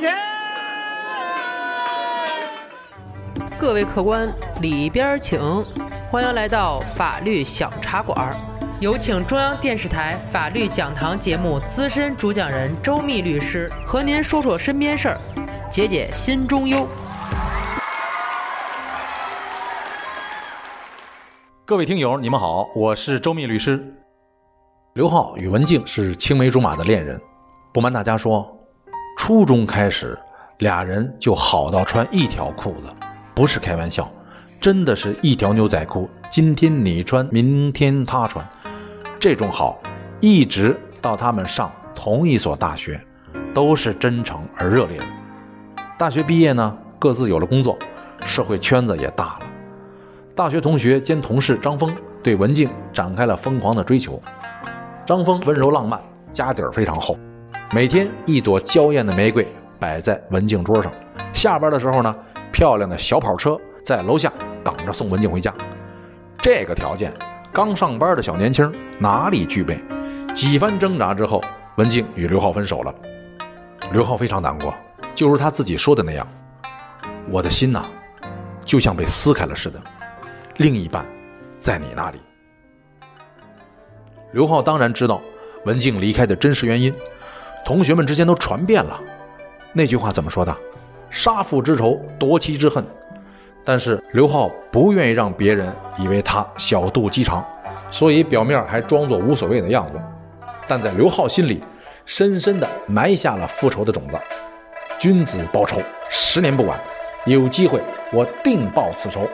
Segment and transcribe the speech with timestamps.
[0.00, 0.08] 请。
[3.58, 5.40] 各位客官，里边请，
[6.10, 8.36] 欢迎来到法律小茶馆。
[8.78, 15.18] 有请中央电视台法律讲堂节目资深主讲人周密律师和您说说身边事儿，
[15.70, 16.86] 解解心中忧。
[21.64, 23.88] 各位听友，你们好，我是周密律师。
[24.92, 27.20] 刘浩与文静是青梅竹马的恋人，
[27.72, 28.55] 不瞒大家说，
[29.16, 30.16] 初中开始，
[30.58, 32.88] 俩人就好到穿一条裤子，
[33.34, 34.08] 不是开玩笑，
[34.60, 38.46] 真的是一条牛仔裤，今天你穿，明天他穿。
[39.18, 39.80] 这种好，
[40.20, 43.00] 一直到他们上同一所大学，
[43.52, 45.06] 都是真诚而热烈的。
[45.98, 47.76] 大学毕业呢，各自有了工作，
[48.22, 49.40] 社会圈子也大了。
[50.36, 54.22] 大学同学兼同事张峰对文静展开了疯狂的追求。
[55.06, 57.18] 张峰温柔浪漫，家底儿非常厚，
[57.72, 59.46] 每天一朵娇艳的玫瑰
[59.80, 60.92] 摆在文静桌上。
[61.32, 62.14] 下班的时候呢，
[62.52, 65.52] 漂亮的小跑车在楼下等着送文静回家。
[66.38, 67.12] 这个条件。
[67.52, 69.82] 刚上班的小年轻哪里具备？
[70.34, 71.42] 几番挣扎之后，
[71.76, 72.94] 文静与刘浩分手了。
[73.92, 74.74] 刘浩非常难过，
[75.14, 76.28] 就如他自己说的那样
[77.32, 77.86] ：“我的心呐，
[78.62, 79.80] 就像被撕开了似的。
[80.58, 81.06] 另一半，
[81.58, 82.20] 在你那里。”
[84.32, 85.22] 刘浩当然知道
[85.64, 86.92] 文静离开的真实原因，
[87.66, 88.96] 同学们之间都传遍了。
[89.72, 90.56] 那句话怎么说的
[91.10, 92.86] ？“杀父之仇，夺妻之恨。”
[93.64, 97.44] 但是刘浩不愿意让别人以为他小肚鸡肠，
[97.90, 99.94] 所以表面还装作无所谓的样子。
[100.68, 101.60] 但在刘浩心里，
[102.04, 104.16] 深深的埋下了复仇的种子。
[104.96, 106.78] 君子报仇，十年不晚。
[107.24, 107.80] 有机会，
[108.12, 109.28] 我定报此仇。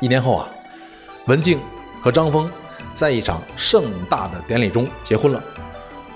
[0.00, 0.46] 一年后啊，
[1.26, 1.58] 文静
[2.02, 2.52] 和张峰
[2.94, 5.42] 在一场盛大的典礼中结婚了，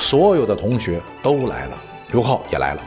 [0.00, 1.76] 所有的同学都来了，
[2.10, 2.82] 刘浩也来了。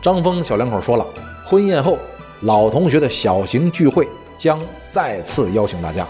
[0.00, 1.06] 张峰小两口说了，
[1.44, 1.98] 婚宴后。
[2.44, 4.58] 老同学的小型聚会将
[4.88, 6.06] 再次邀请大家。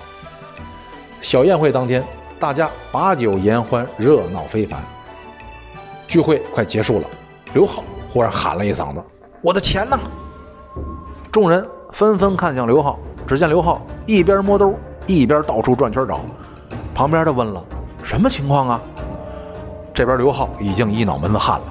[1.21, 2.05] 小宴会当天，
[2.39, 4.81] 大家把酒言欢，热闹非凡。
[6.07, 7.09] 聚会快结束了，
[7.53, 7.83] 刘浩
[8.13, 9.03] 忽然喊了一嗓子
[9.43, 9.99] ：“我的钱呢？”
[11.33, 14.73] 众人纷纷看向刘浩，只见刘浩一边摸兜，
[15.09, 16.21] 一边到处转圈找。
[16.95, 17.61] 旁边的问了
[18.05, 18.81] ：“什么情况啊？”
[20.01, 21.65] 这边刘浩已经一脑门子汗了：“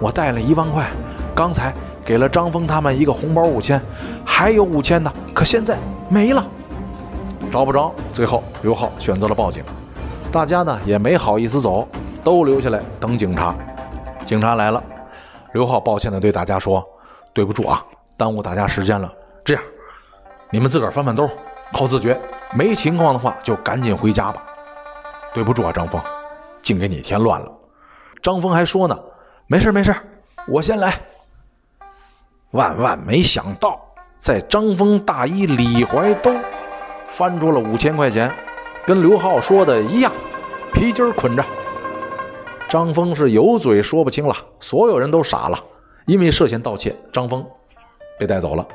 [0.00, 0.86] 我带了一万块，
[1.34, 1.70] 刚才……”
[2.02, 3.78] 给了张峰他们一个红包五千，
[4.24, 5.76] 还有五千呢，可现在
[6.08, 6.42] 没了，
[7.50, 7.92] 找不着。
[8.14, 9.62] 最后刘浩选择了报警，
[10.32, 11.86] 大家呢也没好意思走，
[12.24, 13.54] 都留下来等警察。
[14.24, 14.82] 警察来了，
[15.52, 16.82] 刘浩抱歉的对大家说
[17.34, 17.84] ：“对不住啊，
[18.16, 19.12] 耽误大家时间了。
[19.44, 19.62] 这样，
[20.50, 21.28] 你们自个儿翻翻兜，
[21.74, 22.18] 靠自觉。
[22.54, 24.42] 没情况的话就赶紧回家吧。
[25.34, 26.00] 对不住啊，张峰，
[26.62, 27.52] 净给你添乱了。”
[28.22, 28.98] 张峰还说呢
[29.46, 29.94] ：“没事没事，
[30.46, 31.00] 我先来。”
[32.52, 33.80] 万万没想到，
[34.18, 36.34] 在张峰大衣里怀兜
[37.08, 38.32] 翻出了五千块钱，
[38.86, 40.10] 跟刘浩说的一样，
[40.72, 41.44] 皮筋捆着。
[42.68, 45.58] 张峰是有嘴说不清了，所有人都傻了，
[46.06, 47.44] 因为涉嫌盗窃，张峰
[48.18, 48.66] 被带走了。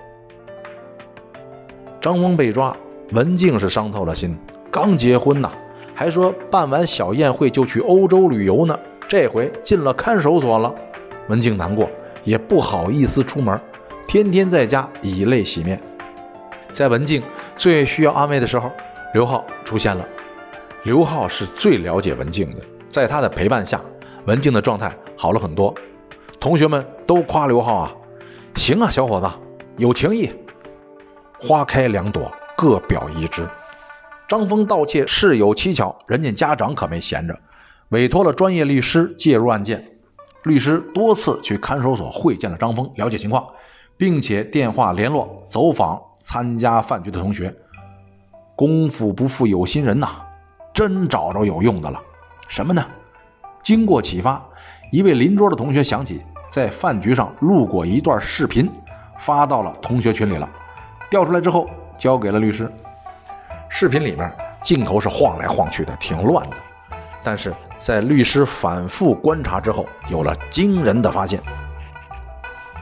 [1.99, 2.75] 张峰被抓，
[3.11, 4.37] 文静是伤透了心，
[4.71, 5.51] 刚结婚呐，
[5.95, 10.73] 还说办完小宴会就去欧洲旅游呢，这回进了看守所了，
[11.27, 11.89] 文静难过。
[12.23, 13.59] 也不好意思出门，
[14.07, 15.77] 天天在家以泪洗面。
[16.71, 17.21] 在文静
[17.57, 18.71] 最需要安慰的时候，
[19.13, 20.07] 刘浩出现了。
[20.83, 23.81] 刘浩是最了解文静的，在他的陪伴下，
[24.25, 25.75] 文静的状态好了很多。
[26.39, 27.93] 同学们都夸刘浩啊，
[28.55, 29.29] 行啊，小伙子
[29.75, 30.31] 有情义。
[31.41, 33.45] 花开两朵，各表一枝。
[34.29, 37.37] 张峰盗窃事有蹊跷，人家家长可没闲着，
[37.93, 39.85] 委托了专业律师介入案件。
[40.45, 43.45] 律师多次去看守所会见了张峰，了解情况，
[43.95, 47.53] 并且电话联络走访参加饭局的同学。
[48.55, 50.09] 功夫不负有心人呐，
[50.73, 52.01] 真找着有用的了。
[52.47, 52.83] 什么呢？
[53.61, 54.43] 经过启发，
[54.91, 58.67] 一位邻桌的同学想起在饭局上录过一段视频，
[59.19, 60.49] 发到了同学群里了。
[61.11, 62.69] 调出来之后，交给了律师。
[63.69, 64.29] 视频里面
[64.63, 66.57] 镜头是晃来晃去的，挺乱的，
[67.23, 67.53] 但是。
[67.83, 71.41] 在律师反复观察之后，有了惊人的发现。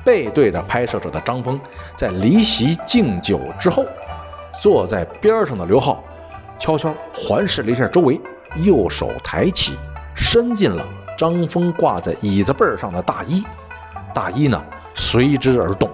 [0.05, 1.59] 背对着拍摄者的张峰，
[1.95, 3.83] 在离席敬酒之后，
[4.61, 6.03] 坐在边上的刘浩
[6.59, 8.21] 悄悄环视了一下周围，
[8.57, 9.75] 右手抬起，
[10.13, 10.85] 伸进了
[11.17, 13.43] 张峰挂在椅子背上的大衣，
[14.13, 14.63] 大衣呢
[14.93, 15.89] 随之而动。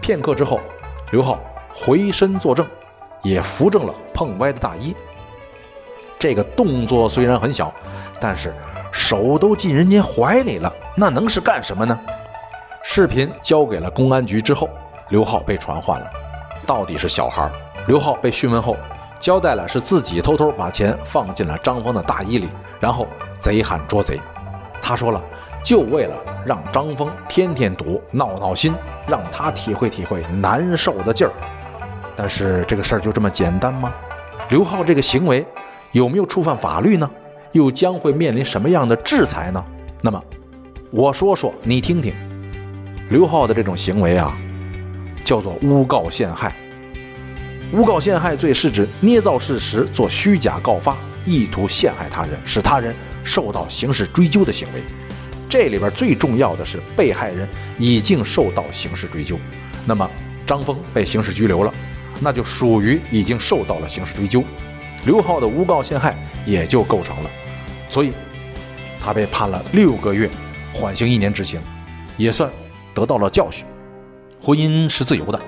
[0.00, 0.60] 片刻之后，
[1.12, 1.40] 刘浩
[1.72, 2.66] 回身作证，
[3.22, 4.92] 也扶正了碰歪的大衣。
[6.24, 7.70] 这个动作虽然很小。
[8.18, 8.54] 但是
[8.90, 12.00] 手都进人家怀里了，那能是干什么呢？
[12.82, 14.70] 视频交给了公安局之后，
[15.10, 16.10] 刘浩被传唤了，
[16.64, 17.50] 到底是小孩。
[17.86, 18.74] 刘浩被讯问后，
[19.18, 22.48] 交代了是自己偷偷把钱放进了张峰的大衣里，
[22.80, 23.06] 然后
[23.38, 24.18] 贼喊捉贼。
[24.80, 25.20] 他说了，
[25.62, 26.14] 就为了
[26.46, 28.74] 让张峰天天赌闹闹心，
[29.06, 31.32] 让他体会体会难受的劲儿。
[32.16, 33.92] 但是这个事儿就这么简单吗？
[34.48, 35.46] 刘浩这个行为
[35.94, 37.08] 有没有触犯法律呢？
[37.52, 39.64] 又将会面临什么样的制裁呢？
[40.02, 40.20] 那么，
[40.90, 42.12] 我说说你听听。
[43.10, 44.36] 刘浩的这种行为啊，
[45.24, 46.52] 叫做诬告陷害。
[47.72, 52.92] 诬告陷害罪是指捏造事实、做虚假告发，意图陷害他人，使他人
[53.22, 54.82] 受到刑事追究的行为。
[55.48, 57.48] 这里边最重要的是，被害人
[57.78, 59.38] 已经受到刑事追究。
[59.86, 60.10] 那么，
[60.44, 61.72] 张峰被刑事拘留了。
[62.20, 64.42] 那就属于已经受到了刑事追究，
[65.06, 66.16] 刘浩的诬告陷害
[66.46, 67.30] 也就构成了，
[67.88, 68.10] 所以
[68.98, 70.30] 他被判了六个月，
[70.72, 71.60] 缓刑一年执行，
[72.16, 72.50] 也算
[72.94, 73.66] 得到了教训。
[74.42, 75.40] 婚姻是自由的，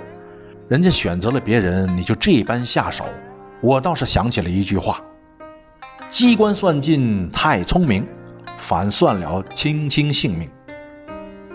[0.69, 3.05] 人家选择了别人，你就这般下手，
[3.61, 5.01] 我倒是想起了一句话：
[6.09, 8.07] 机关算尽太聪明，
[8.59, 10.51] 反算了卿卿性命。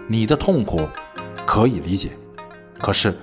[0.08, 0.88] 你的痛苦
[1.46, 2.10] 可以理解，
[2.80, 3.16] 可是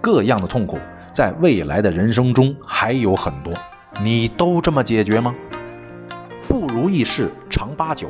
[0.00, 0.78] 各样的痛苦。
[1.10, 3.50] 在未来的人生中还有很多，
[4.02, 5.34] 你都这么解决吗？
[6.48, 8.08] 不如意事常八九，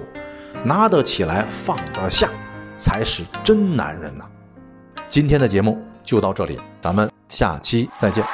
[0.65, 2.29] 拿得起来放得下，
[2.77, 4.25] 才是真男人呐！
[5.09, 8.25] 今天的节目就到这里，咱们下期再见。